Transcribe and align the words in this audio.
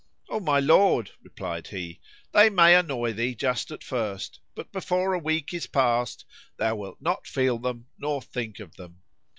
"O 0.29 0.39
my 0.39 0.59
lord," 0.59 1.11
replied 1.21 1.67
he, 1.67 1.99
"they 2.31 2.49
may 2.49 2.73
annoy 2.75 3.13
thee 3.13 3.35
just 3.35 3.69
at 3.69 3.83
first, 3.83 4.39
but 4.55 4.71
before 4.71 5.13
a 5.13 5.19
week 5.19 5.53
is 5.53 5.67
past 5.67 6.25
thou 6.57 6.75
wilt 6.77 6.97
not 7.03 7.27
feel 7.27 7.59
them 7.59 7.85
nor 7.99 8.19
think 8.19 8.59
of 8.59 8.77
them." 8.77 9.03